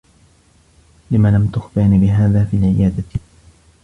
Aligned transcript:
لم 1.11 1.27
لم 1.27 1.47
تخبرني 1.47 1.97
بهذا 1.97 2.43
في 2.45 2.57
العيادة؟ 2.57 3.03